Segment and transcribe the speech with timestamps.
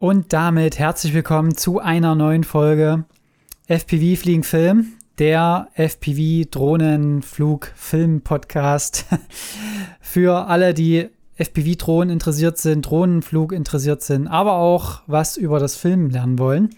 [0.00, 3.04] Und damit herzlich willkommen zu einer neuen Folge
[3.66, 9.06] FPV Fliegen Film, der FPV Drohnenflug Film Podcast
[10.00, 15.74] für alle, die FPV Drohnen interessiert sind, Drohnenflug interessiert sind, aber auch was über das
[15.74, 16.70] Film lernen wollen.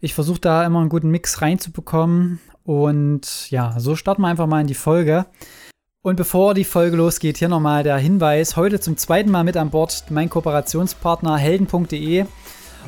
[0.00, 4.60] Ich versuche da immer einen guten Mix reinzubekommen und ja, so starten wir einfach mal
[4.60, 5.26] in die Folge.
[6.02, 8.56] Und bevor die Folge losgeht, hier nochmal der Hinweis.
[8.56, 12.24] Heute zum zweiten Mal mit an Bord mein Kooperationspartner helden.de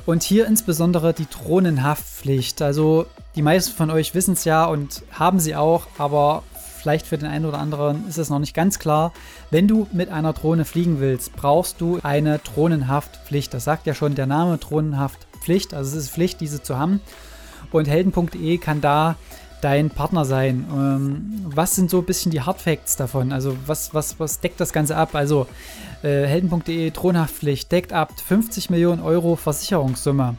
[0.07, 2.63] und hier insbesondere die Drohnenhaftpflicht.
[2.63, 3.05] Also
[3.37, 6.43] die meisten von euch wissen es ja und haben sie auch, aber
[6.79, 9.13] vielleicht für den einen oder anderen ist es noch nicht ganz klar.
[9.51, 13.53] Wenn du mit einer Drohne fliegen willst, brauchst du eine Drohnenhaftpflicht.
[13.53, 15.75] Das sagt ja schon der Name Drohnenhaftpflicht.
[15.75, 17.03] Also es ist Pflicht, diese zu haben.
[17.73, 19.17] Und helden.de kann da
[19.63, 20.67] dein Partner sein.
[20.71, 23.33] Ähm, was sind so ein bisschen die Hardfacts davon?
[23.33, 25.15] Also was, was, was deckt das Ganze ab?
[25.15, 25.47] Also
[26.03, 30.37] äh, helden.de Thronhaftpflicht deckt ab 50 Millionen Euro Versicherungssumme.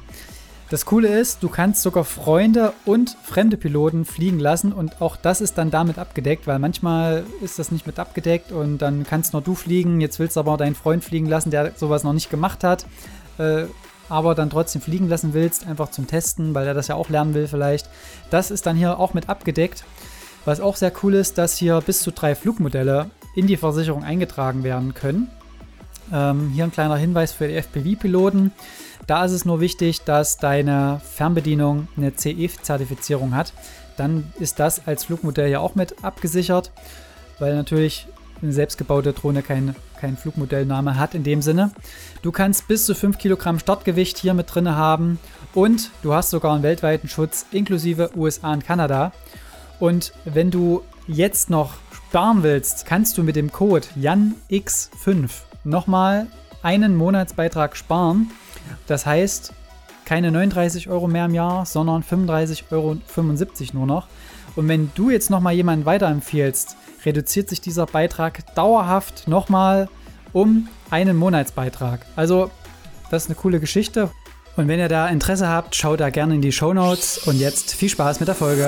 [0.69, 5.39] Das Coole ist, du kannst sogar Freunde und fremde Piloten fliegen lassen und auch das
[5.39, 9.43] ist dann damit abgedeckt, weil manchmal ist das nicht mit abgedeckt und dann kannst nur
[9.43, 12.63] du fliegen, jetzt willst du aber deinen Freund fliegen lassen, der sowas noch nicht gemacht
[12.63, 12.87] hat.
[13.37, 13.65] Äh,
[14.13, 17.33] aber dann trotzdem fliegen lassen willst, einfach zum Testen, weil er das ja auch lernen
[17.33, 17.89] will vielleicht.
[18.29, 19.83] Das ist dann hier auch mit abgedeckt.
[20.45, 24.63] Was auch sehr cool ist, dass hier bis zu drei Flugmodelle in die Versicherung eingetragen
[24.63, 25.29] werden können.
[26.11, 28.51] Ähm, hier ein kleiner Hinweis für die FPV-Piloten.
[29.07, 33.53] Da ist es nur wichtig, dass deine Fernbedienung eine CE-Zertifizierung hat.
[33.97, 36.71] Dann ist das als Flugmodell ja auch mit abgesichert,
[37.39, 38.07] weil natürlich
[38.41, 41.71] eine selbstgebaute Drohne kein, kein Flugmodellname hat in dem Sinne.
[42.23, 45.17] Du kannst bis zu 5 Kilogramm Startgewicht hier mit drin haben
[45.53, 49.13] und du hast sogar einen weltweiten Schutz inklusive USA und Kanada.
[49.79, 55.29] Und wenn du jetzt noch sparen willst, kannst du mit dem Code JANX5
[55.63, 56.27] nochmal
[56.63, 58.29] einen Monatsbeitrag sparen.
[58.87, 59.53] Das heißt,
[60.03, 62.97] keine 39 Euro mehr im Jahr, sondern 35,75 Euro
[63.71, 64.07] nur noch.
[64.57, 66.75] Und wenn du jetzt nochmal jemanden weiterempfiehlst,
[67.05, 69.89] reduziert sich dieser Beitrag dauerhaft nochmal
[70.31, 72.05] um einen Monatsbeitrag.
[72.15, 72.51] Also,
[73.11, 74.09] das ist eine coole Geschichte.
[74.55, 77.19] Und wenn ihr da Interesse habt, schaut da gerne in die Show Notes.
[77.19, 78.67] Und jetzt viel Spaß mit der Folge.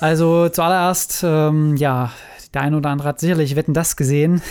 [0.00, 2.12] Also zuallererst, ähm, ja,
[2.52, 4.42] der eine oder andere hat sicherlich Wetten das gesehen.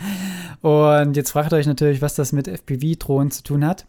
[0.60, 3.86] Und jetzt fragt ihr euch natürlich, was das mit FPV-Drohnen zu tun hat.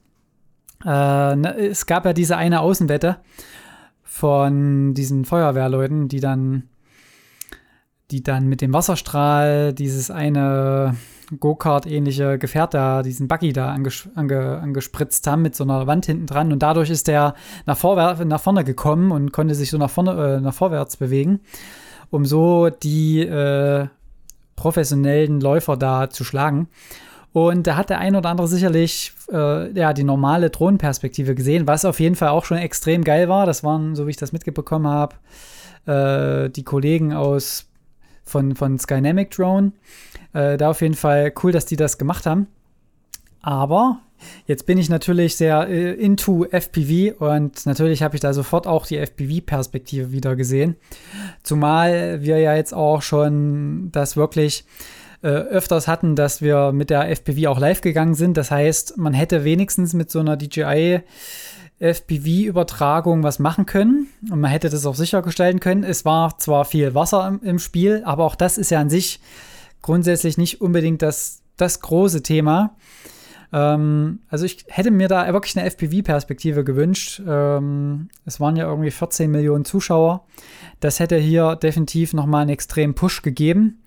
[0.86, 3.18] Äh, ne, es gab ja diese eine Außenwette
[4.04, 6.70] von diesen Feuerwehrleuten, die dann,
[8.12, 10.96] die dann mit dem Wasserstrahl dieses eine
[11.40, 16.28] Go-Kart-ähnliche Gefährt da, diesen Buggy da anges ange angespritzt haben mit so einer Wand hinten
[16.28, 17.34] dran und dadurch ist der
[17.66, 17.82] nach,
[18.24, 21.40] nach vorne gekommen und konnte sich so nach vorne, äh, nach vorwärts bewegen,
[22.12, 23.88] um so die äh,
[24.56, 26.70] professionellen Läufer da zu schlagen.
[27.36, 31.84] Und da hat der ein oder andere sicherlich äh, ja, die normale Drohnenperspektive gesehen, was
[31.84, 33.46] auf jeden Fall auch schon extrem geil war.
[33.46, 35.16] Das waren, so wie ich das mitbekommen habe,
[35.86, 37.66] äh, die Kollegen aus
[38.24, 39.74] von, von Skynamic Drone.
[40.32, 42.48] Äh, da auf jeden Fall cool, dass die das gemacht haben.
[43.42, 44.00] Aber
[44.48, 48.88] jetzt bin ich natürlich sehr äh, into FPV und natürlich habe ich da sofort auch
[48.88, 50.78] die FPV-Perspektive wieder gesehen.
[51.44, 54.64] Zumal wir ja jetzt auch schon das wirklich
[55.26, 58.38] äh, öfters hatten, dass wir mit der FPV auch live gegangen sind.
[58.38, 61.02] Das heißt, man hätte wenigstens mit so einer DJI
[61.80, 65.84] FPV-Übertragung was machen können und man hätte das auch sicher gestalten können.
[65.84, 69.20] Es war zwar viel Wasser im, im Spiel, aber auch das ist ja an sich
[69.82, 72.76] grundsätzlich nicht unbedingt das, das große Thema.
[73.52, 77.20] Ähm, also ich hätte mir da wirklich eine FPV-Perspektive gewünscht.
[77.28, 80.28] Ähm, es waren ja irgendwie 14 Millionen Zuschauer.
[80.82, 83.82] Das hätte hier definitiv nochmal einen extremen Push gegeben.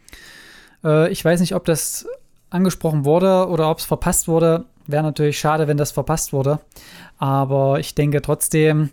[0.84, 2.06] Äh, ich weiß nicht, ob das
[2.50, 4.64] angesprochen wurde oder ob es verpasst wurde.
[4.86, 6.60] Wäre natürlich schade, wenn das verpasst wurde.
[7.18, 8.90] Aber ich denke trotzdem,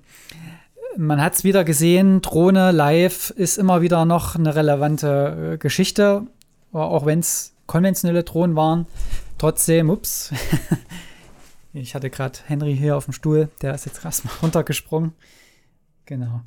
[0.97, 6.24] man hat es wieder gesehen, Drohne live ist immer wieder noch eine relevante äh, Geschichte.
[6.74, 8.86] Auch wenn es konventionelle Drohnen waren.
[9.38, 10.31] Trotzdem, ups.
[11.74, 15.13] ich hatte gerade Henry hier auf dem Stuhl, der ist jetzt erstmal runtergesprungen.
[16.06, 16.42] Genau.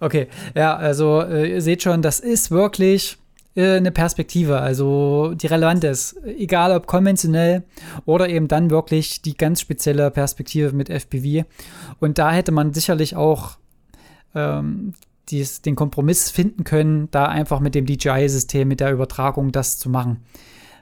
[0.00, 3.18] Okay, ja, also äh, ihr seht schon, das ist wirklich
[3.54, 6.16] äh, eine Perspektive, also die relevant ist.
[6.24, 7.62] Egal ob konventionell
[8.04, 11.46] oder eben dann wirklich die ganz spezielle Perspektive mit FPV.
[12.00, 13.58] Und da hätte man sicherlich auch
[14.34, 14.94] ähm,
[15.28, 19.88] dies, den Kompromiss finden können, da einfach mit dem DJI-System, mit der Übertragung das zu
[19.88, 20.24] machen.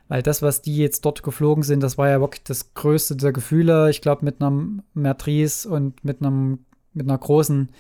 [0.09, 3.33] Weil das, was die jetzt dort geflogen sind, das war ja wirklich das größte der
[3.33, 3.89] Gefühle.
[3.91, 6.61] Ich glaube, mit einem Matrice und mit einem
[6.95, 7.71] mit einer großen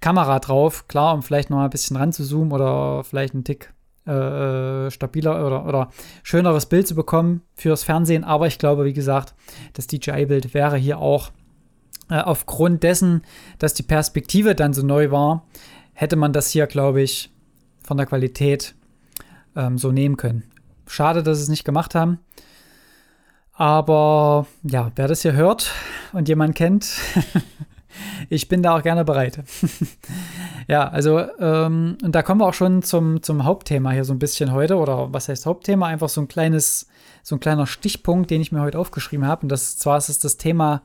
[0.00, 0.88] Kamera drauf.
[0.88, 3.72] Klar, um vielleicht noch ein bisschen ranzuzoomen oder vielleicht einen Tick
[4.08, 5.90] äh, stabiler oder, oder
[6.22, 8.24] schöneres Bild zu bekommen fürs Fernsehen.
[8.24, 9.34] Aber ich glaube, wie gesagt,
[9.74, 11.30] das DJI-Bild wäre hier auch
[12.10, 13.22] äh, aufgrund dessen,
[13.58, 15.46] dass die Perspektive dann so neu war,
[15.92, 17.30] hätte man das hier, glaube ich,
[17.82, 18.74] von der Qualität
[19.56, 20.44] ähm, so nehmen können.
[20.86, 22.18] Schade, dass sie es nicht gemacht haben.
[23.52, 25.72] Aber ja, wer das hier hört
[26.12, 26.86] und jemand kennt,
[28.28, 29.42] ich bin da auch gerne bereit.
[30.68, 34.18] ja, also, ähm, und da kommen wir auch schon zum, zum Hauptthema hier so ein
[34.18, 34.76] bisschen heute.
[34.76, 35.86] Oder was heißt Hauptthema?
[35.86, 36.88] Einfach so ein kleines,
[37.22, 39.42] so ein kleiner Stichpunkt, den ich mir heute aufgeschrieben habe.
[39.42, 40.82] Und das zwar ist es das Thema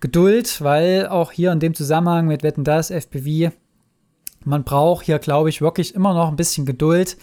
[0.00, 3.52] Geduld, weil auch hier in dem Zusammenhang mit Wetten das, FPV,
[4.44, 7.16] man braucht hier, glaube ich, wirklich immer noch ein bisschen Geduld,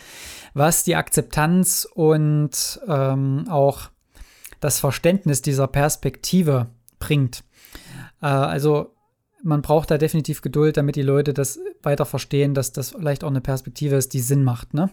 [0.53, 3.89] was die Akzeptanz und ähm, auch
[4.59, 6.67] das Verständnis dieser Perspektive
[6.99, 7.43] bringt.
[8.21, 8.92] Äh, also
[9.43, 13.29] man braucht da definitiv Geduld, damit die Leute das weiter verstehen, dass das vielleicht auch
[13.29, 14.73] eine Perspektive ist, die Sinn macht.
[14.73, 14.89] Ne?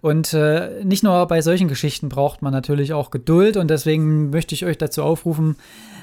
[0.00, 4.54] Und äh, nicht nur bei solchen Geschichten braucht man natürlich auch Geduld und deswegen möchte
[4.54, 5.56] ich euch dazu aufrufen,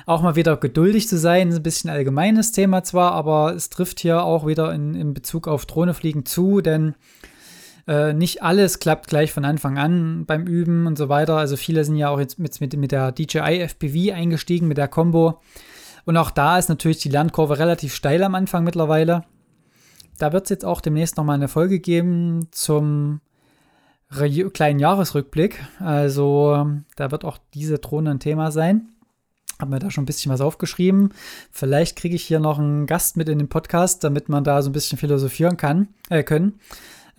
[0.05, 1.53] auch mal wieder geduldig zu sein.
[1.53, 5.65] Ein bisschen allgemeines Thema zwar, aber es trifft hier auch wieder in, in Bezug auf
[5.65, 6.95] Drohnefliegen zu, denn
[7.85, 11.35] äh, nicht alles klappt gleich von Anfang an beim Üben und so weiter.
[11.35, 14.87] Also viele sind ja auch jetzt mit, mit, mit der DJI FPV eingestiegen, mit der
[14.87, 15.41] Combo.
[16.09, 19.25] Und auch da ist natürlich die Lernkurve relativ steil am Anfang mittlerweile.
[20.17, 23.21] Da wird es jetzt auch demnächst nochmal eine Folge geben zum
[24.09, 25.63] kleinen Jahresrückblick.
[25.79, 28.89] Also da wird auch diese Drohne ein Thema sein.
[29.59, 31.13] Habe mir da schon ein bisschen was aufgeschrieben.
[31.51, 34.71] Vielleicht kriege ich hier noch einen Gast mit in den Podcast, damit man da so
[34.71, 36.59] ein bisschen philosophieren kann, äh, können.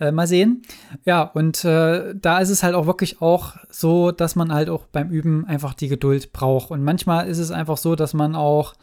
[0.01, 0.63] Äh, mal sehen.
[1.05, 4.87] Ja, und äh, da ist es halt auch wirklich auch so, dass man halt auch
[4.87, 6.71] beim Üben einfach die Geduld braucht.
[6.71, 8.73] Und manchmal ist es einfach so, dass man auch,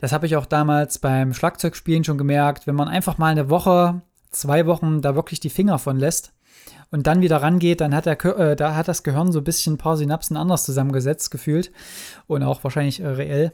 [0.00, 4.00] das habe ich auch damals beim Schlagzeugspielen schon gemerkt, wenn man einfach mal eine Woche,
[4.30, 6.32] zwei Wochen da wirklich die Finger von lässt,
[6.90, 9.74] und dann wieder rangeht, dann hat, der, äh, da hat das Gehirn so ein bisschen
[9.74, 11.72] ein paar Synapsen anders zusammengesetzt gefühlt
[12.28, 13.52] und auch wahrscheinlich äh, reell.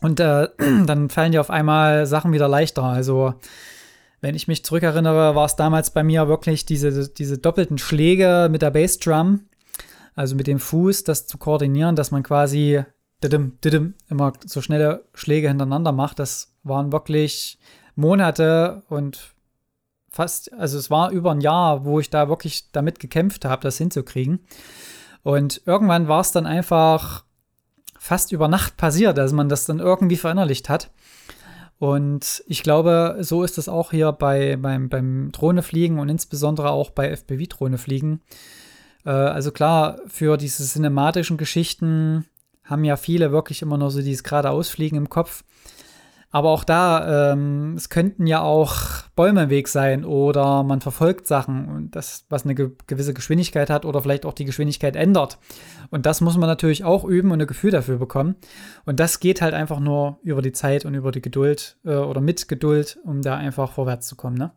[0.00, 0.48] Und äh,
[0.86, 2.84] dann fallen dir auf einmal Sachen wieder leichter.
[2.84, 3.34] Also
[4.24, 8.62] wenn ich mich zurückerinnere, war es damals bei mir wirklich diese, diese doppelten Schläge mit
[8.62, 9.40] der Bassdrum,
[10.14, 12.82] also mit dem Fuß, das zu koordinieren, dass man quasi
[13.22, 16.18] didim, didim, immer so schnelle Schläge hintereinander macht.
[16.20, 17.58] Das waren wirklich
[17.96, 19.34] Monate und
[20.08, 23.76] fast, also es war über ein Jahr, wo ich da wirklich damit gekämpft habe, das
[23.76, 24.40] hinzukriegen.
[25.22, 27.26] Und irgendwann war es dann einfach
[27.98, 30.90] fast über Nacht passiert, dass man das dann irgendwie verinnerlicht hat.
[31.84, 36.88] Und ich glaube, so ist es auch hier bei, beim, beim Drohnefliegen und insbesondere auch
[36.88, 38.22] bei FPV-Drohnefliegen.
[39.04, 42.24] Äh, also klar, für diese cinematischen Geschichten
[42.64, 45.44] haben ja viele wirklich immer nur so dieses geradeausfliegen im Kopf.
[46.34, 51.28] Aber auch da, ähm, es könnten ja auch Bäume im Weg sein oder man verfolgt
[51.28, 55.38] Sachen, das, was eine ge gewisse Geschwindigkeit hat oder vielleicht auch die Geschwindigkeit ändert.
[55.92, 58.34] Und das muss man natürlich auch üben und ein Gefühl dafür bekommen.
[58.84, 62.20] Und das geht halt einfach nur über die Zeit und über die Geduld äh, oder
[62.20, 64.36] mit Geduld, um da einfach vorwärts zu kommen.
[64.36, 64.50] Ne?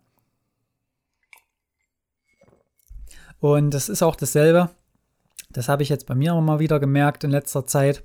[3.39, 4.71] Und das ist auch dasselbe.
[5.51, 8.03] Das habe ich jetzt bei mir immer mal wieder gemerkt in letzter Zeit.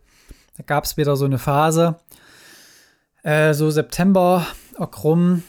[0.58, 1.96] Da gab es wieder so eine Phase,
[3.22, 4.46] äh, so September
[4.78, 5.42] rum,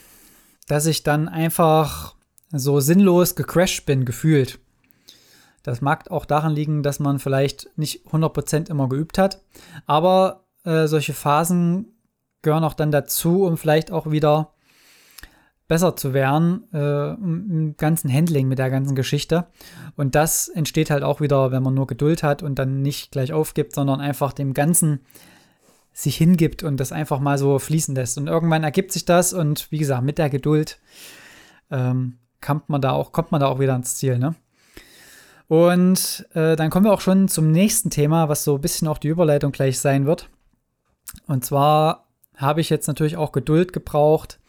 [0.68, 2.14] dass ich dann einfach
[2.50, 4.58] so sinnlos gecrashed bin, gefühlt.
[5.62, 9.42] Das mag auch daran liegen, dass man vielleicht nicht 100% immer geübt hat.
[9.86, 11.94] Aber äh, solche Phasen
[12.42, 14.52] gehören auch dann dazu, um vielleicht auch wieder
[15.66, 19.46] besser zu werden äh, im ganzen Handling mit der ganzen Geschichte.
[19.96, 23.32] Und das entsteht halt auch wieder, wenn man nur Geduld hat und dann nicht gleich
[23.32, 25.00] aufgibt, sondern einfach dem Ganzen
[25.94, 28.18] sich hingibt und das einfach mal so fließen lässt.
[28.18, 30.80] Und irgendwann ergibt sich das und wie gesagt, mit der Geduld
[31.70, 34.34] ähm, kommt man da auch, kommt man da auch wieder ans Ziel, ne?
[35.46, 38.98] Und äh, dann kommen wir auch schon zum nächsten Thema, was so ein bisschen auch
[38.98, 40.28] die Überleitung gleich sein wird.
[41.26, 44.40] Und zwar habe ich jetzt natürlich auch Geduld gebraucht,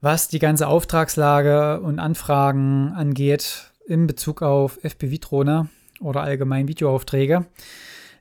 [0.00, 5.68] was die ganze Auftragslage und Anfragen angeht in Bezug auf FPV-Drohne
[6.00, 7.46] oder allgemein Videoaufträge.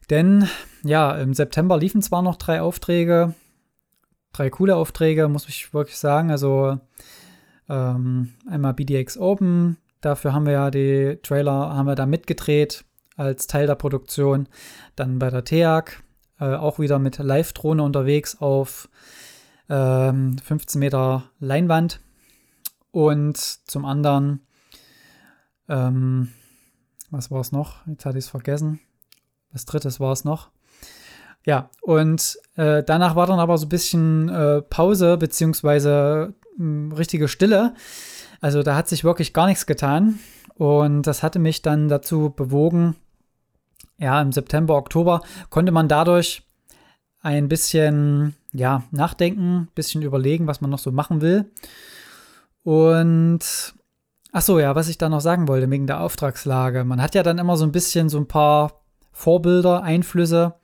[0.10, 0.48] Denn
[0.84, 3.34] ja, im September liefen zwar noch drei Aufträge,
[4.34, 6.32] drei coole Aufträge, muss ich wirklich sagen.
[6.32, 6.80] Also
[7.70, 12.84] ähm, einmal BDX Open, dafür haben wir ja die Trailer, haben wir da mitgedreht
[13.16, 14.48] als Teil der Produktion.
[14.96, 16.04] Dann bei der TEAG,
[16.40, 18.90] äh, auch wieder mit Live-Drohne unterwegs auf
[19.70, 22.02] ähm, 15 Meter Leinwand.
[22.92, 24.42] Und zum anderen,
[25.70, 26.30] ähm,
[27.10, 27.86] was war es noch?
[27.88, 28.80] Jetzt hatte ich es vergessen.
[29.52, 30.50] Was drittes war es noch.
[31.46, 37.28] Ja, und äh, danach war dann aber so ein bisschen äh, Pause, beziehungsweise hm, richtige
[37.28, 37.74] Stille.
[38.40, 40.20] Also da hat sich wirklich gar nichts getan.
[40.56, 42.96] Und das hatte mich dann dazu bewogen,
[43.98, 46.44] ja, im September, Oktober konnte man dadurch
[47.22, 51.52] ein bisschen, ja, nachdenken, ein bisschen überlegen, was man noch so machen will.
[52.64, 53.74] Und
[54.32, 56.84] ach so, ja, was ich da noch sagen wollte, wegen der Auftragslage.
[56.84, 58.82] Man hat ja dann immer so ein bisschen so ein paar
[59.12, 60.56] Vorbilder, Einflüsse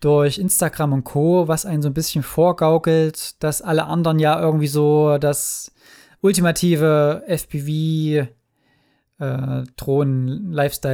[0.00, 4.68] durch Instagram und Co., was einen so ein bisschen vorgaukelt, dass alle anderen ja irgendwie
[4.68, 5.72] so das
[6.20, 8.28] ultimative FPV
[9.18, 9.64] äh,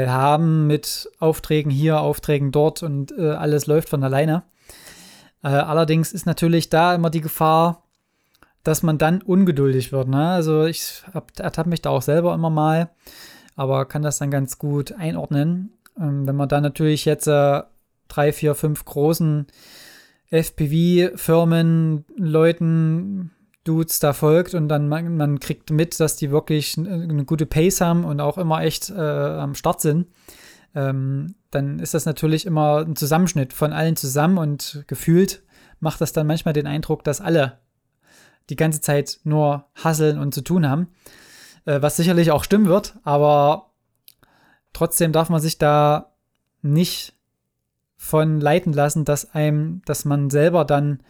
[0.06, 4.44] haben mit Aufträgen hier, Aufträgen dort und äh, alles läuft von alleine.
[5.42, 7.82] Äh, allerdings ist natürlich da immer die Gefahr,
[8.62, 10.08] dass man dann ungeduldig wird.
[10.08, 10.30] Ne?
[10.30, 11.02] Also ich
[11.38, 12.90] ertappe mich da auch selber immer mal,
[13.56, 15.74] aber kann das dann ganz gut einordnen.
[16.00, 17.62] Ähm, wenn man dann natürlich jetzt äh,
[18.08, 19.46] drei, vier, fünf großen
[20.30, 23.30] FPV-Firmen, Leuten,
[23.64, 27.80] Dudes da folgt und dann man, man, kriegt mit, dass die wirklich eine gute Pace
[27.80, 30.06] haben und auch immer echt äh, am Start sind,
[30.74, 35.42] ähm, dann ist das natürlich immer ein Zusammenschnitt von allen zusammen und gefühlt
[35.80, 37.60] macht das dann manchmal den Eindruck, dass alle
[38.50, 40.88] die ganze Zeit nur hasseln und zu tun haben,
[41.64, 43.72] äh, was sicherlich auch stimmen wird, aber
[44.72, 46.14] trotzdem darf man sich da
[46.60, 47.13] nicht
[48.04, 51.00] von leiten lassen, dass einem, dass man selber dann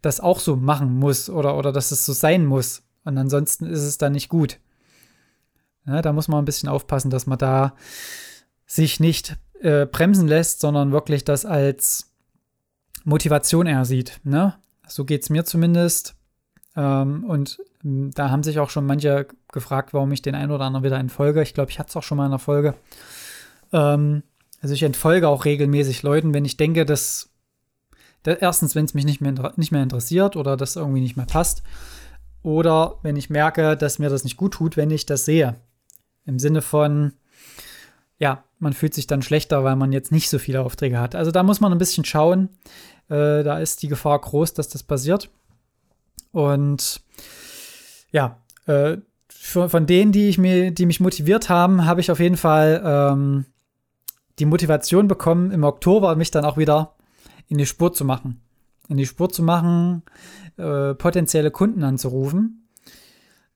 [0.00, 2.84] das auch so machen muss oder, oder dass es so sein muss.
[3.02, 4.60] Und ansonsten ist es dann nicht gut.
[5.86, 7.74] Ja, da muss man ein bisschen aufpassen, dass man da
[8.64, 12.14] sich nicht äh, bremsen lässt, sondern wirklich das als
[13.02, 14.20] Motivation eher sieht.
[14.22, 14.54] Ne?
[14.86, 16.14] So geht es mir zumindest.
[16.76, 20.64] Ähm, und hm, da haben sich auch schon manche gefragt, warum ich den einen oder
[20.64, 21.42] anderen wieder entfolge.
[21.42, 22.74] Ich glaube, ich hatte es auch schon mal in der Folge.
[23.72, 24.22] Ähm,
[24.64, 27.28] also ich entfolge auch regelmäßig Leuten, wenn ich denke, dass
[28.24, 31.62] erstens, wenn es mich nicht mehr, nicht mehr interessiert oder das irgendwie nicht mehr passt.
[32.42, 35.56] Oder wenn ich merke, dass mir das nicht gut tut, wenn ich das sehe.
[36.24, 37.12] Im Sinne von,
[38.16, 41.14] ja, man fühlt sich dann schlechter, weil man jetzt nicht so viele Aufträge hat.
[41.14, 42.48] Also da muss man ein bisschen schauen.
[43.10, 45.28] Äh, da ist die Gefahr groß, dass das passiert.
[46.32, 47.02] Und
[48.12, 48.96] ja, äh,
[49.28, 52.80] für, von denen, die, ich mir, die mich motiviert haben, habe ich auf jeden Fall
[52.82, 53.44] ähm,
[54.38, 56.94] die Motivation bekommen, im Oktober mich dann auch wieder
[57.48, 58.40] in die Spur zu machen.
[58.88, 60.02] In die Spur zu machen,
[60.56, 62.68] äh, potenzielle Kunden anzurufen.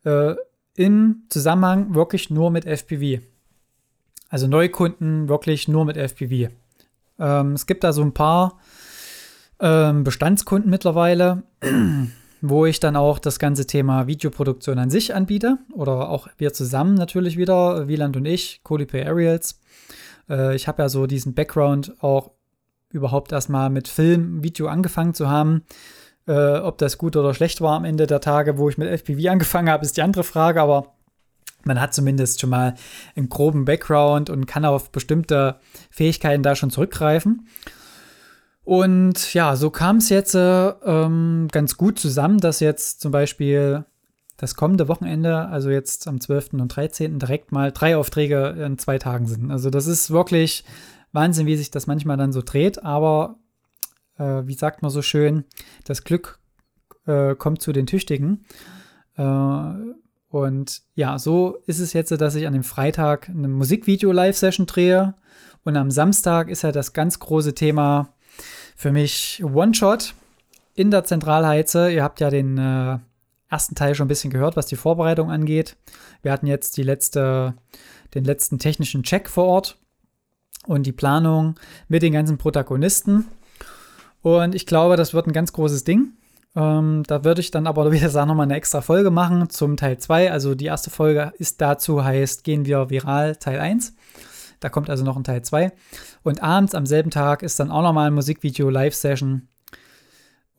[0.04, 0.34] Äh,
[0.76, 3.22] Im Zusammenhang wirklich nur mit FPV.
[4.28, 6.50] Also Neukunden wirklich nur mit FPV.
[7.18, 8.58] Ähm, es gibt da so ein paar
[9.60, 11.42] ähm, Bestandskunden mittlerweile,
[12.40, 15.58] wo ich dann auch das ganze Thema Videoproduktion an sich anbiete.
[15.72, 19.60] Oder auch wir zusammen natürlich wieder, Wieland und ich, Colipay Aerials.
[20.28, 22.30] Äh, ich habe ja so diesen Background auch
[22.90, 25.64] überhaupt erstmal mit Film, Video angefangen zu haben.
[26.26, 29.30] Äh, ob das gut oder schlecht war am Ende der Tage, wo ich mit FPV
[29.30, 30.94] angefangen habe, ist die andere Frage, aber
[31.64, 32.74] man hat zumindest schon mal
[33.16, 35.56] einen groben Background und kann auf bestimmte
[35.90, 37.48] Fähigkeiten da schon zurückgreifen.
[38.64, 43.86] Und ja, so kam es jetzt äh, ähm, ganz gut zusammen, dass jetzt zum Beispiel
[44.38, 46.54] das kommende Wochenende, also jetzt am 12.
[46.54, 47.18] und 13.
[47.18, 49.50] direkt mal drei Aufträge in zwei Tagen sind.
[49.50, 50.64] Also das ist wirklich
[51.12, 53.36] Wahnsinn, wie sich das manchmal dann so dreht, aber
[54.16, 55.44] äh, wie sagt man so schön,
[55.84, 56.38] das Glück
[57.06, 58.44] äh, kommt zu den Tüchtigen.
[59.16, 59.72] Äh,
[60.28, 65.14] und ja, so ist es jetzt, dass ich an dem Freitag eine Musikvideo-Live-Session drehe
[65.64, 68.14] und am Samstag ist ja das ganz große Thema
[68.76, 70.14] für mich One-Shot
[70.74, 71.90] in der Zentralheize.
[71.90, 72.98] Ihr habt ja den äh,
[73.48, 75.76] ersten Teil schon ein bisschen gehört, was die Vorbereitung angeht.
[76.22, 77.54] Wir hatten jetzt die letzte,
[78.14, 79.78] den letzten technischen Check vor Ort
[80.66, 83.26] und die Planung mit den ganzen Protagonisten.
[84.22, 86.12] Und ich glaube, das wird ein ganz großes Ding.
[86.54, 89.98] Ähm, da würde ich dann aber, wie gesagt, nochmal eine extra Folge machen zum Teil
[89.98, 90.30] 2.
[90.30, 93.94] Also die erste Folge ist dazu, heißt Gehen wir viral Teil 1.
[94.60, 95.72] Da kommt also noch ein Teil 2.
[96.22, 99.48] Und abends am selben Tag ist dann auch nochmal ein Musikvideo-Live-Session.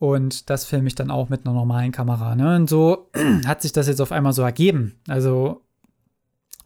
[0.00, 2.34] Und das filme ich dann auch mit einer normalen Kamera.
[2.34, 2.56] Ne?
[2.56, 3.10] Und so
[3.46, 4.98] hat sich das jetzt auf einmal so ergeben.
[5.06, 5.60] Also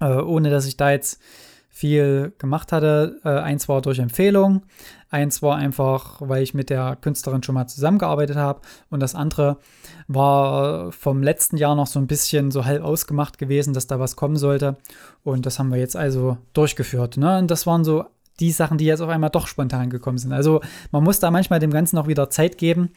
[0.00, 1.20] äh, ohne dass ich da jetzt
[1.68, 3.18] viel gemacht hatte.
[3.24, 4.62] Äh, eins war durch Empfehlung,
[5.10, 8.60] eins war einfach, weil ich mit der Künstlerin schon mal zusammengearbeitet habe
[8.90, 9.58] und das andere
[10.06, 14.14] war vom letzten Jahr noch so ein bisschen so halb ausgemacht gewesen, dass da was
[14.14, 14.76] kommen sollte
[15.24, 17.16] und das haben wir jetzt also durchgeführt.
[17.16, 17.38] Ne?
[17.38, 18.04] Und das waren so
[18.40, 20.32] die Sachen, die jetzt auf einmal doch spontan gekommen sind.
[20.32, 20.60] Also
[20.90, 22.90] man muss da manchmal dem Ganzen auch wieder Zeit geben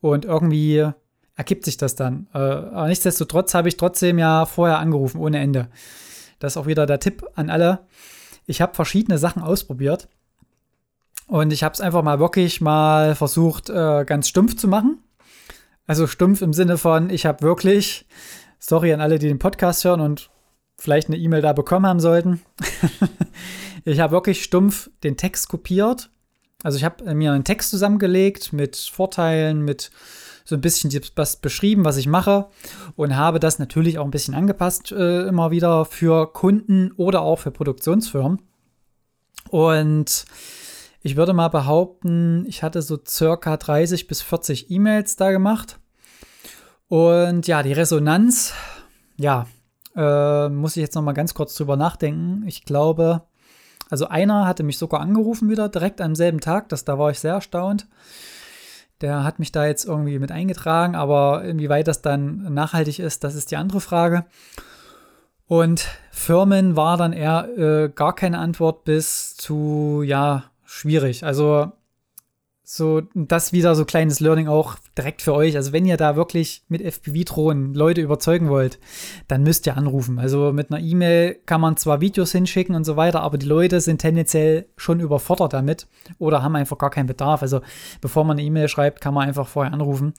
[0.00, 0.86] und irgendwie
[1.36, 2.28] ergibt sich das dann.
[2.34, 5.68] Äh, aber nichtsdestotrotz habe ich trotzdem ja vorher angerufen, ohne Ende.
[6.38, 7.80] Das ist auch wieder der Tipp an alle
[8.46, 10.08] ich habe verschiedene Sachen ausprobiert.
[11.26, 14.98] Und ich habe es einfach mal wirklich mal versucht, äh, ganz stumpf zu machen.
[15.86, 18.06] Also stumpf im Sinne von, ich habe wirklich,
[18.58, 20.30] sorry an alle, die den Podcast hören und
[20.76, 22.42] vielleicht eine E-Mail da bekommen haben sollten.
[23.84, 26.10] ich habe wirklich stumpf den Text kopiert.
[26.62, 29.90] Also ich habe mir einen Text zusammengelegt mit Vorteilen, mit
[30.44, 32.46] so ein bisschen was beschrieben, was ich mache
[32.96, 37.38] und habe das natürlich auch ein bisschen angepasst äh, immer wieder für Kunden oder auch
[37.38, 38.40] für Produktionsfirmen.
[39.50, 40.24] Und
[41.02, 45.78] ich würde mal behaupten, ich hatte so circa 30 bis 40 E-Mails da gemacht.
[46.88, 48.52] Und ja, die Resonanz,
[49.16, 49.46] ja,
[49.96, 52.44] äh, muss ich jetzt noch mal ganz kurz drüber nachdenken.
[52.46, 53.22] Ich glaube,
[53.90, 56.68] also einer hatte mich sogar angerufen wieder direkt am selben Tag.
[56.68, 57.86] Das, da war ich sehr erstaunt.
[59.00, 63.34] Der hat mich da jetzt irgendwie mit eingetragen, aber inwieweit das dann nachhaltig ist, das
[63.34, 64.24] ist die andere Frage.
[65.46, 71.24] Und Firmen war dann eher äh, gar keine Antwort bis zu, ja, schwierig.
[71.24, 71.72] Also
[72.66, 75.54] so, das wieder so kleines Learning auch direkt für euch.
[75.54, 78.78] Also wenn ihr da wirklich mit FPV-Drohnen Leute überzeugen wollt,
[79.28, 80.18] dann müsst ihr anrufen.
[80.18, 83.82] Also mit einer E-Mail kann man zwar Videos hinschicken und so weiter, aber die Leute
[83.82, 85.86] sind tendenziell schon überfordert damit
[86.18, 87.42] oder haben einfach gar keinen Bedarf.
[87.42, 87.60] Also
[88.00, 90.14] bevor man eine E-Mail schreibt, kann man einfach vorher anrufen.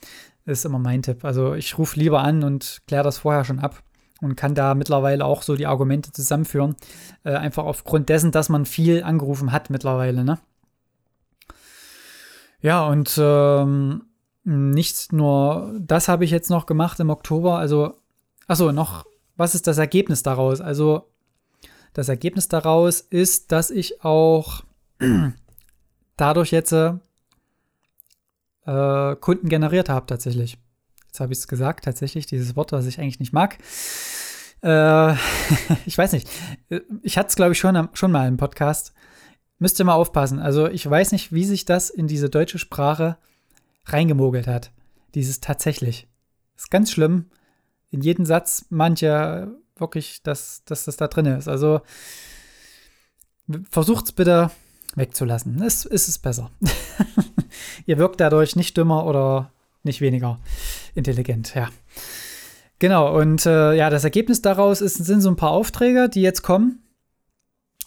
[0.46, 1.26] Das ist immer mein Tipp.
[1.26, 3.82] Also ich rufe lieber an und kläre das vorher schon ab
[4.22, 6.76] und kann da mittlerweile auch so die Argumente zusammenführen.
[7.24, 10.38] Äh, einfach aufgrund dessen, dass man viel angerufen hat mittlerweile, ne?
[12.62, 14.06] Ja, und ähm,
[14.44, 17.58] nicht nur das habe ich jetzt noch gemacht im Oktober.
[17.58, 17.96] Also,
[18.48, 20.62] achso, noch, was ist das Ergebnis daraus?
[20.62, 21.12] Also,
[21.94, 24.64] das Ergebnis daraus ist, dass ich auch
[26.18, 26.96] dadurch jetzt äh,
[28.66, 30.58] Kunden generiert habe, tatsächlich.
[31.08, 33.58] Jetzt habe ich es gesagt, tatsächlich, dieses Wort, was ich eigentlich nicht mag.
[34.62, 35.14] Äh,
[35.86, 36.30] ich weiß nicht.
[37.02, 38.94] Ich hatte es, glaube ich, schon, schon mal im Podcast.
[39.58, 40.40] Müsst ihr mal aufpassen.
[40.40, 43.18] Also ich weiß nicht, wie sich das in diese deutsche Sprache
[43.86, 44.72] reingemogelt hat.
[45.14, 46.08] Dieses tatsächlich.
[46.56, 47.26] Ist ganz schlimm.
[47.90, 51.48] In jedem Satz mancher wirklich, dass, dass das da drin ist.
[51.48, 51.82] Also
[53.70, 54.52] versucht es bitte
[54.96, 55.62] wegzulassen.
[55.62, 56.52] Es ist es besser.
[57.86, 59.52] Ihr wirkt dadurch nicht dümmer oder
[59.84, 60.40] nicht weniger
[60.96, 61.70] intelligent, ja.
[62.80, 66.42] Genau, und äh, ja, das Ergebnis daraus ist, sind so ein paar Aufträge, die jetzt
[66.42, 66.82] kommen.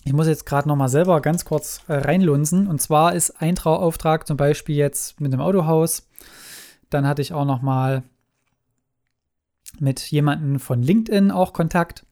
[0.05, 2.67] Ich muss jetzt gerade noch mal selber ganz kurz äh, reinlunsen.
[2.67, 6.09] Und zwar ist ein Trauauftrag zum Beispiel jetzt mit einem Autohaus.
[6.91, 8.03] Dann hatte ich auch noch mal
[9.79, 12.07] mit jemandem von LinkedIn auch Kontakt.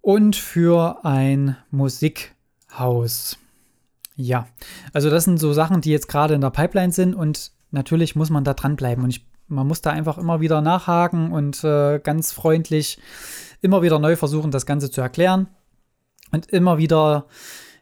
[0.00, 3.36] Und für ein Musikhaus.
[4.16, 4.48] Ja,
[4.92, 8.30] also das sind so Sachen, die jetzt gerade in der Pipeline sind und natürlich muss
[8.30, 9.04] man da dranbleiben.
[9.04, 12.98] Und ich, man muss da einfach immer wieder nachhaken und äh, ganz freundlich
[13.60, 15.48] immer wieder neu versuchen, das Ganze zu erklären
[16.30, 17.26] und immer wieder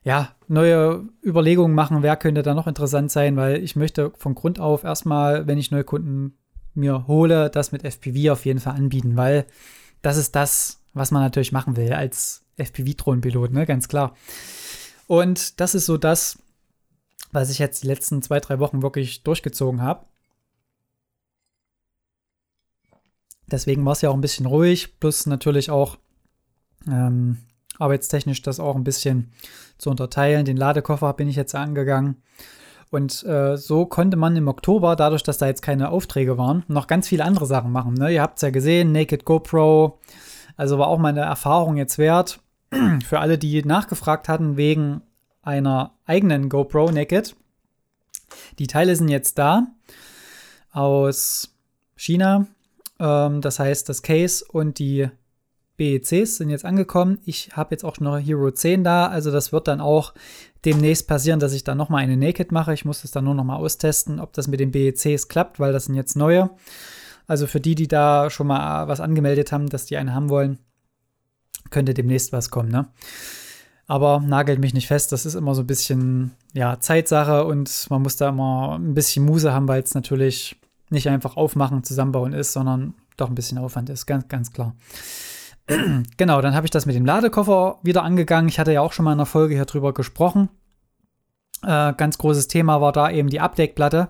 [0.07, 4.61] ja, neue Überlegungen machen, wer könnte da noch interessant sein, weil ich möchte von Grund
[4.61, 6.39] auf erstmal, wenn ich neue Kunden
[6.75, 9.47] mir hole, das mit FPV auf jeden Fall anbieten, weil
[10.03, 14.15] das ist das, was man natürlich machen will als FPV-Drohnenpilot, ne, ganz klar.
[15.09, 16.39] Und das ist so das,
[17.33, 20.07] was ich jetzt die letzten zwei, drei Wochen wirklich durchgezogen habe.
[23.49, 25.99] Deswegen war es ja auch ein bisschen ruhig, plus natürlich auch
[26.87, 27.39] ähm,
[27.79, 29.31] arbeitstechnisch das auch ein bisschen
[29.79, 30.45] zu unterteilen.
[30.45, 32.17] Den Ladekoffer bin ich jetzt angegangen.
[32.91, 36.87] Und äh, so konnte man im Oktober, dadurch, dass da jetzt keine Aufträge waren, noch
[36.87, 37.95] ganz viele andere Sachen machen.
[37.95, 38.13] Ne?
[38.13, 39.99] Ihr habt es ja gesehen, Naked GoPro.
[40.57, 42.41] Also war auch meine Erfahrung jetzt wert.
[43.05, 45.03] Für alle, die nachgefragt hatten wegen
[45.43, 47.37] einer eigenen GoPro Naked.
[48.59, 49.67] Die Teile sind jetzt da
[50.73, 51.55] aus
[51.97, 52.47] China.
[52.99, 55.09] Ähm, das heißt, das Case und die
[55.77, 57.19] BECs sind jetzt angekommen.
[57.25, 60.15] Ich habe jetzt auch noch Hero 10 da, also das wird dann auch
[60.65, 62.75] demnächst passieren, dass ich dann nochmal eine Naked mache.
[62.75, 65.85] Ich muss das dann nur nochmal austesten, ob das mit den BECs klappt, weil das
[65.85, 66.51] sind jetzt neue.
[67.27, 70.59] Also für die, die da schon mal was angemeldet haben, dass die eine haben wollen,
[71.71, 72.89] könnte demnächst was kommen, ne?
[73.89, 78.03] Aber nagelt mich nicht fest, das ist immer so ein bisschen, ja, Zeitsache und man
[78.03, 80.57] muss da immer ein bisschen Muse haben, weil es natürlich
[80.91, 84.75] nicht einfach aufmachen, zusammenbauen ist, sondern doch ein bisschen Aufwand ist, ganz, ganz klar.
[86.17, 88.49] genau, dann habe ich das mit dem Ladekoffer wieder angegangen.
[88.49, 90.49] Ich hatte ja auch schon mal in einer Folge hier drüber gesprochen.
[91.63, 94.09] Äh, ganz großes Thema war da eben die Abdeckplatte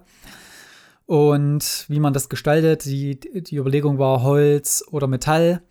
[1.07, 2.85] und wie man das gestaltet.
[2.85, 5.63] Die, die Überlegung war Holz oder Metall.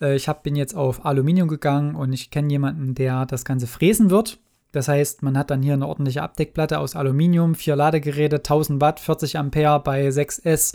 [0.00, 3.66] Äh, ich hab, bin jetzt auf Aluminium gegangen und ich kenne jemanden, der das Ganze
[3.66, 4.38] fräsen wird.
[4.74, 8.98] Das heißt, man hat dann hier eine ordentliche Abdeckplatte aus Aluminium, vier Ladegeräte, 1000 Watt,
[8.98, 10.74] 40 Ampere bei 6S.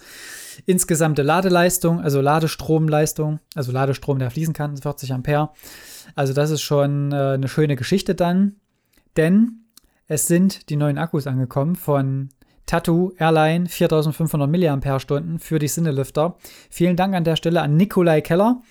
[0.65, 5.49] Insgesamte Ladeleistung, also Ladestromleistung, also Ladestrom, der fließen kann, 40 Ampere.
[6.15, 8.55] Also das ist schon äh, eine schöne Geschichte dann,
[9.17, 9.65] denn
[10.07, 12.29] es sind die neuen Akkus angekommen von
[12.65, 16.37] Tattoo Airline 4500 mAh für die Sinnelifter.
[16.69, 18.61] Vielen Dank an der Stelle an Nikolai Keller.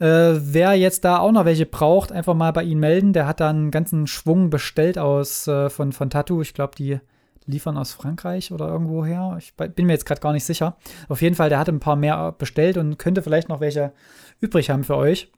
[0.00, 3.12] Äh, wer jetzt da auch noch welche braucht, einfach mal bei ihm melden.
[3.12, 6.40] Der hat da einen ganzen Schwung bestellt aus äh, von, von Tattoo.
[6.40, 7.00] Ich glaube, die
[7.46, 9.36] liefern aus Frankreich oder irgendwo her.
[9.38, 10.76] Ich bin mir jetzt gerade gar nicht sicher.
[11.08, 13.92] Auf jeden Fall, der hat ein paar mehr bestellt und könnte vielleicht noch welche
[14.40, 15.32] übrig haben für euch.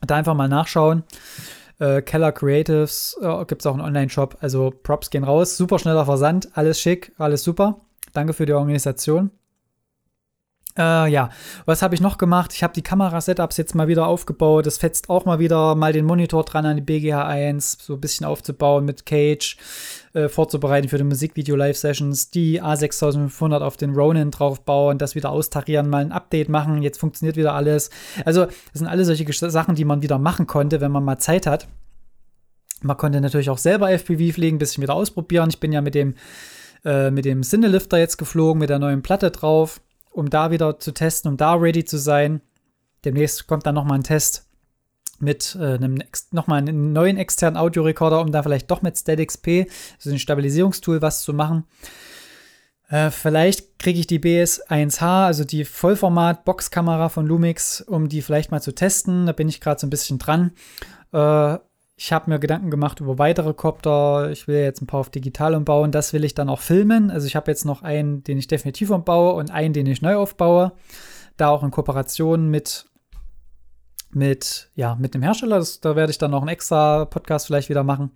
[0.00, 1.04] Da einfach mal nachschauen.
[1.78, 4.38] Äh, Keller Creatives äh, gibt es auch einen Online-Shop.
[4.40, 5.56] Also Props gehen raus.
[5.56, 6.48] Super schneller Versand.
[6.56, 7.80] Alles schick, alles super.
[8.12, 9.30] Danke für die Organisation.
[10.76, 11.28] Äh, ja,
[11.66, 12.52] was habe ich noch gemacht?
[12.54, 14.64] Ich habe die Kamera-Setups jetzt mal wieder aufgebaut.
[14.64, 18.24] Das fetzt auch mal wieder mal den Monitor dran an die BGH1, so ein bisschen
[18.24, 19.58] aufzubauen mit Cage,
[20.14, 26.02] äh, vorzubereiten für die Musikvideo-Live-Sessions, die A6500 auf den Ronin draufbauen, das wieder austarieren, mal
[26.02, 26.80] ein Update machen.
[26.80, 27.90] Jetzt funktioniert wieder alles.
[28.24, 31.46] Also, das sind alle solche Sachen, die man wieder machen konnte, wenn man mal Zeit
[31.46, 31.68] hat.
[32.80, 35.50] Man konnte natürlich auch selber FPV fliegen, ein bisschen wieder ausprobieren.
[35.50, 36.14] Ich bin ja mit dem,
[36.84, 39.82] äh, mit dem Cinelifter jetzt geflogen, mit der neuen Platte drauf
[40.12, 42.40] um da wieder zu testen, um da ready zu sein.
[43.04, 44.48] Demnächst kommt dann nochmal ein Test
[45.18, 50.10] mit äh, einem nochmal einen neuen externen Audiorekorder, um da vielleicht doch mit StatXP, also
[50.10, 51.64] ein Stabilisierungstool, was zu machen.
[52.88, 58.60] Äh, vielleicht kriege ich die BS1H, also die Vollformat-Boxkamera von Lumix, um die vielleicht mal
[58.60, 59.26] zu testen.
[59.26, 60.52] Da bin ich gerade so ein bisschen dran.
[61.12, 61.58] Äh,
[62.04, 64.28] ich habe mir Gedanken gemacht über weitere Copter.
[64.32, 65.92] Ich will jetzt ein paar auf digital umbauen.
[65.92, 67.12] Das will ich dann auch filmen.
[67.12, 70.16] Also ich habe jetzt noch einen, den ich definitiv umbaue und einen, den ich neu
[70.16, 70.72] aufbaue.
[71.36, 72.86] Da auch in Kooperation mit
[74.10, 75.58] mit ja mit dem Hersteller.
[75.58, 78.10] Das, da werde ich dann noch einen extra Podcast vielleicht wieder machen.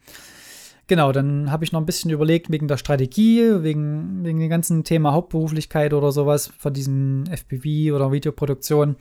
[0.89, 4.83] Genau, dann habe ich noch ein bisschen überlegt wegen der Strategie, wegen, wegen dem ganzen
[4.83, 8.97] Thema Hauptberuflichkeit oder sowas von diesem FPV oder Videoproduktion.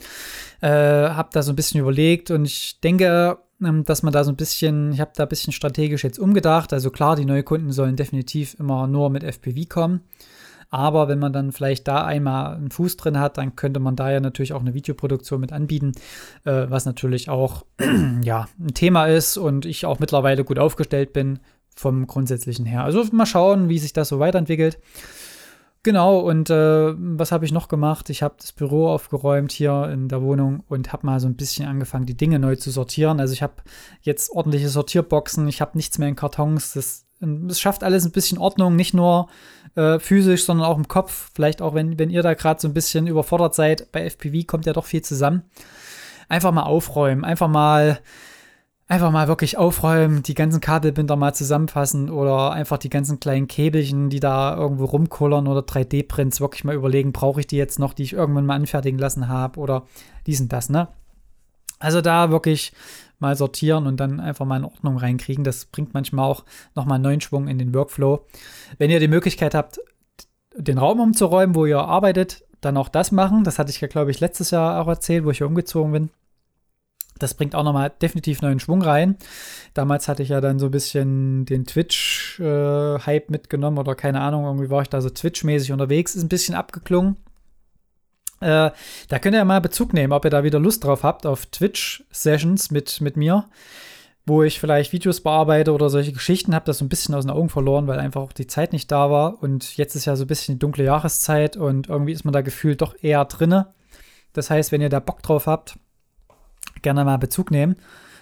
[0.62, 4.36] Äh, habe da so ein bisschen überlegt und ich denke, dass man da so ein
[4.36, 6.74] bisschen, ich habe da ein bisschen strategisch jetzt umgedacht.
[6.74, 10.02] Also klar, die neuen Kunden sollen definitiv immer nur mit FPV kommen.
[10.70, 14.12] Aber wenn man dann vielleicht da einmal einen Fuß drin hat, dann könnte man da
[14.12, 15.94] ja natürlich auch eine Videoproduktion mit anbieten,
[16.44, 17.66] äh, was natürlich auch
[18.24, 21.40] ja, ein Thema ist und ich auch mittlerweile gut aufgestellt bin
[21.76, 22.84] vom Grundsätzlichen her.
[22.84, 24.80] Also mal schauen, wie sich das so weiterentwickelt.
[25.86, 28.10] Genau, und äh, was habe ich noch gemacht?
[28.10, 31.68] Ich habe das Büro aufgeräumt hier in der Wohnung und habe mal so ein bisschen
[31.68, 33.20] angefangen, die Dinge neu zu sortieren.
[33.20, 33.54] Also ich habe
[34.02, 36.74] jetzt ordentliche Sortierboxen, ich habe nichts mehr in Kartons.
[36.74, 39.28] Das, das schafft alles ein bisschen Ordnung, nicht nur
[39.76, 41.30] äh, physisch, sondern auch im Kopf.
[41.36, 43.92] Vielleicht auch, wenn, wenn ihr da gerade so ein bisschen überfordert seid.
[43.92, 45.44] Bei FPV kommt ja doch viel zusammen.
[46.30, 48.00] Einfach mal aufräumen, einfach mal
[48.88, 54.10] einfach mal wirklich aufräumen, die ganzen Kabelbinder mal zusammenfassen oder einfach die ganzen kleinen Käbelchen,
[54.10, 58.04] die da irgendwo rumkullern oder 3D-Prints wirklich mal überlegen, brauche ich die jetzt noch, die
[58.04, 59.86] ich irgendwann mal anfertigen lassen habe oder
[60.28, 60.88] dies und das, ne?
[61.80, 62.74] Also da wirklich
[63.20, 65.44] mal sortieren und dann einfach mal in Ordnung reinkriegen.
[65.44, 68.26] Das bringt manchmal auch nochmal neuen Schwung in den Workflow.
[68.78, 69.80] Wenn ihr die Möglichkeit habt,
[70.56, 73.44] den Raum umzuräumen, wo ihr arbeitet, dann auch das machen.
[73.44, 76.10] Das hatte ich ja, glaube ich, letztes Jahr auch erzählt, wo ich hier umgezogen bin.
[77.18, 79.16] Das bringt auch nochmal definitiv neuen Schwung rein.
[79.74, 84.46] Damals hatte ich ja dann so ein bisschen den Twitch-Hype äh, mitgenommen oder keine Ahnung,
[84.46, 87.16] irgendwie war ich da so Twitch-mäßig unterwegs, ist ein bisschen abgeklungen.
[88.42, 88.72] Äh,
[89.08, 92.70] da könnt ihr mal Bezug nehmen, ob ihr da wieder Lust drauf habt auf Twitch-Sessions
[92.70, 93.46] mit, mit mir,
[94.26, 96.54] wo ich vielleicht Videos bearbeite oder solche Geschichten.
[96.54, 98.92] Habe das so ein bisschen aus den Augen verloren, weil einfach auch die Zeit nicht
[98.92, 99.42] da war.
[99.42, 102.42] Und jetzt ist ja so ein bisschen die dunkle Jahreszeit und irgendwie ist man da
[102.42, 103.74] gefühlt doch eher drinne.
[104.34, 105.78] Das heißt, wenn ihr da Bock drauf habt,
[106.86, 107.76] gerne mal Bezug nehmen.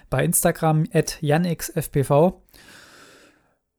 [0.10, 2.42] Bei Instagram at janxfpv.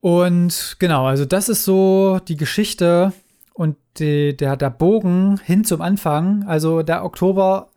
[0.00, 3.12] Und genau, also das ist so die Geschichte
[3.54, 6.44] und die, der, der Bogen hin zum Anfang.
[6.44, 7.70] Also der Oktober,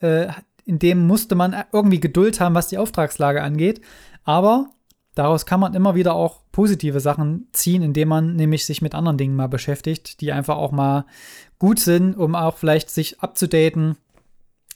[0.00, 0.26] äh,
[0.66, 3.80] in dem musste man irgendwie Geduld haben, was die Auftragslage angeht.
[4.24, 4.66] Aber
[5.14, 9.16] daraus kann man immer wieder auch positive Sachen ziehen, indem man nämlich sich mit anderen
[9.16, 11.06] Dingen mal beschäftigt, die einfach auch mal
[11.58, 13.96] gut sind, um auch vielleicht sich abzudaten,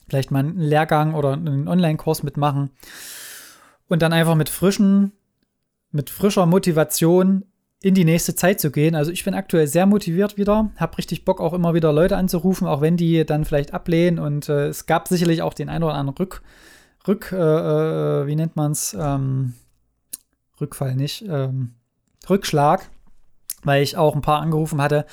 [0.09, 2.71] vielleicht mal einen Lehrgang oder einen Online-Kurs mitmachen
[3.89, 5.13] und dann einfach mit frischen,
[5.91, 7.45] mit frischer Motivation
[7.81, 8.95] in die nächste Zeit zu gehen.
[8.95, 12.67] Also ich bin aktuell sehr motiviert wieder, habe richtig Bock auch immer wieder Leute anzurufen,
[12.67, 15.95] auch wenn die dann vielleicht ablehnen und äh, es gab sicherlich auch den einen oder
[15.95, 16.43] anderen Rück,
[17.07, 19.55] Rück, äh, äh, wie nennt man es, ähm,
[20.61, 21.75] Rückfall nicht, ähm,
[22.29, 22.91] Rückschlag
[23.65, 25.05] weil ich auch ein paar angerufen hatte,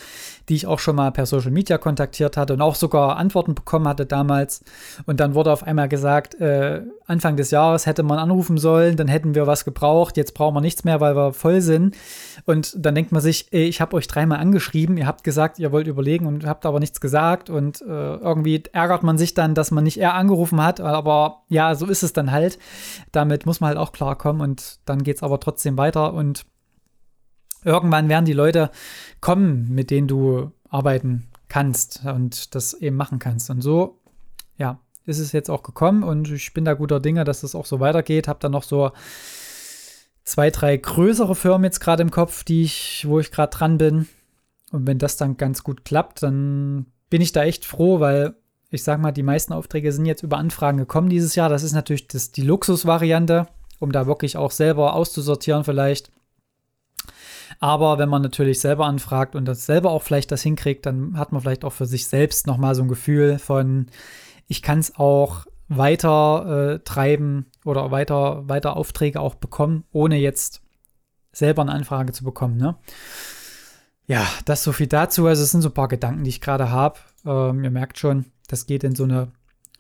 [0.49, 3.87] die ich auch schon mal per Social Media kontaktiert hatte und auch sogar Antworten bekommen
[3.87, 4.63] hatte damals.
[5.05, 9.07] Und dann wurde auf einmal gesagt, äh, Anfang des Jahres hätte man anrufen sollen, dann
[9.07, 11.95] hätten wir was gebraucht, jetzt brauchen wir nichts mehr, weil wir voll sind.
[12.45, 15.71] Und dann denkt man sich, ey, ich habe euch dreimal angeschrieben, ihr habt gesagt, ihr
[15.71, 17.49] wollt überlegen und habt aber nichts gesagt.
[17.49, 21.75] Und äh, irgendwie ärgert man sich dann, dass man nicht eher angerufen hat, aber ja,
[21.75, 22.59] so ist es dann halt.
[23.11, 26.45] Damit muss man halt auch klarkommen und dann geht es aber trotzdem weiter und
[27.65, 28.71] irgendwann werden die Leute
[29.19, 33.49] kommen, mit denen du arbeiten kannst und das eben machen kannst.
[33.49, 33.99] Und so,
[34.57, 37.65] ja, ist es jetzt auch gekommen und ich bin da guter Dinge, dass das auch
[37.65, 38.27] so weitergeht.
[38.27, 38.91] Habe dann noch so
[40.23, 44.07] zwei, drei größere Firmen jetzt gerade im Kopf, die ich, wo ich gerade dran bin.
[44.71, 48.35] Und wenn das dann ganz gut klappt, dann bin ich da echt froh, weil
[48.71, 51.49] ich sag mal, die meisten Aufträge sind jetzt über Anfragen gekommen dieses Jahr.
[51.49, 53.47] Das ist natürlich das, die Luxusvariante,
[53.79, 56.11] um da wirklich auch selber auszusortieren vielleicht.
[57.59, 61.31] Aber wenn man natürlich selber anfragt und das selber auch vielleicht das hinkriegt, dann hat
[61.31, 63.87] man vielleicht auch für sich selbst nochmal so ein Gefühl von,
[64.47, 70.61] ich kann es auch weiter äh, treiben oder weiter, weiter Aufträge auch bekommen, ohne jetzt
[71.31, 72.57] selber eine Anfrage zu bekommen.
[72.57, 72.75] Ne?
[74.07, 75.25] Ja, das so viel dazu.
[75.25, 76.99] Also es sind so ein paar Gedanken, die ich gerade habe.
[77.25, 79.31] Ähm, ihr merkt schon, das geht in so eine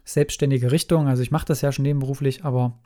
[0.03, 1.07] selbstständige Richtung.
[1.07, 2.79] Also ich mache das ja schon nebenberuflich, aber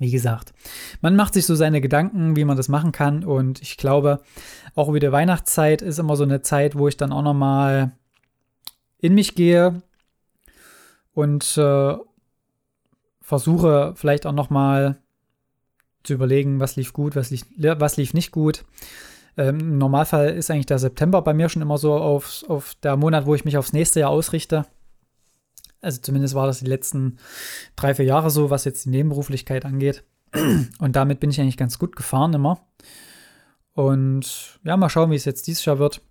[0.00, 0.52] wie gesagt,
[1.00, 3.24] man macht sich so seine Gedanken, wie man das machen kann.
[3.24, 4.20] Und ich glaube,
[4.74, 7.92] auch wieder Weihnachtszeit ist immer so eine Zeit, wo ich dann auch noch mal
[8.98, 9.82] in mich gehe
[11.14, 11.94] und äh,
[13.20, 14.98] versuche vielleicht auch noch mal
[16.02, 18.64] zu überlegen, was lief gut, was lief, was lief nicht gut.
[19.36, 22.96] Ähm, Im Normalfall ist eigentlich der September bei mir schon immer so auf, auf der
[22.96, 24.64] Monat, wo ich mich aufs nächste Jahr ausrichte.
[25.80, 27.18] Also zumindest war das die letzten
[27.76, 30.04] drei, vier Jahre so, was jetzt die Nebenberuflichkeit angeht.
[30.78, 32.66] Und damit bin ich eigentlich ganz gut gefahren immer.
[33.74, 36.02] Und ja, mal schauen, wie es jetzt dieses Jahr wird.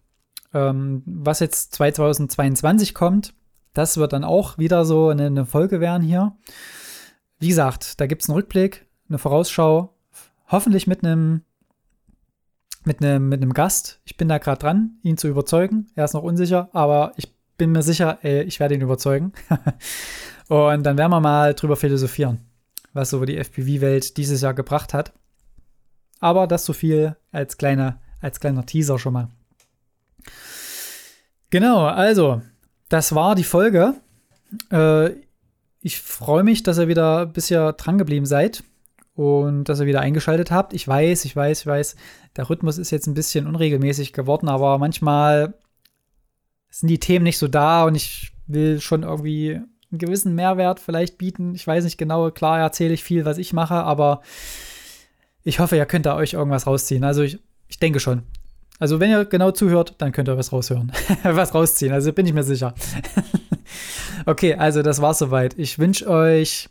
[0.54, 3.34] Ähm, was jetzt 2022 kommt,
[3.74, 6.36] das wird dann auch wieder so eine, eine Folge werden hier.
[7.40, 9.94] Wie gesagt, da gibt es einen Rückblick, eine Vorausschau,
[10.48, 11.42] hoffentlich mit einem
[12.86, 14.00] mit einem mit einem Gast.
[14.06, 15.88] Ich bin da gerade dran, ihn zu überzeugen.
[15.96, 19.34] Er ist noch unsicher, aber ich bin mir sicher, ey, ich werde ihn überzeugen.
[20.48, 22.40] und dann werden wir mal drüber philosophieren,
[22.94, 25.14] was so die FPV-Welt dieses Jahr gebracht hat.
[26.20, 29.30] Aber das so viel als, kleine, als kleiner Teaser schon mal.
[31.50, 32.42] Genau, also,
[32.90, 33.94] das war die Folge.
[34.72, 35.12] Äh,
[35.82, 38.64] ich freue mich, dass ihr wieder bisher dran geblieben seid
[39.16, 40.74] und dass ihr wieder eingeschaltet habt.
[40.74, 41.96] Ich weiß, ich weiß, ich weiß,
[42.36, 45.54] der Rhythmus ist jetzt ein bisschen unregelmäßig geworden, aber manchmal
[46.78, 51.18] sind die Themen nicht so da und ich will schon irgendwie einen gewissen Mehrwert vielleicht
[51.18, 51.56] bieten.
[51.56, 54.22] Ich weiß nicht genau, klar erzähle ich viel, was ich mache, aber
[55.44, 57.04] ich hoffe, ihr könnt da euch irgendwas rausziehen.
[57.04, 58.24] Also ich, ich denke schon.
[58.80, 60.92] Also wenn ihr genau zuhört, dann könnt ihr was raushören.
[61.24, 62.76] was rausziehen, also bin ich mir sicher.
[64.28, 65.58] okay, also das war's soweit.
[65.58, 66.70] Ich wünsche euch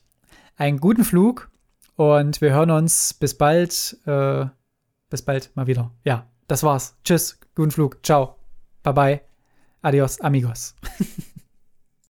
[0.57, 1.51] einen guten Flug
[1.97, 3.99] und wir hören uns bis bald.
[4.07, 4.47] Äh,
[5.11, 5.91] bis bald mal wieder.
[6.05, 6.97] Ja, das war's.
[7.03, 8.05] Tschüss, guten Flug.
[8.05, 8.37] Ciao.
[8.85, 9.36] Bye bye.
[9.83, 10.75] Adiós amigos.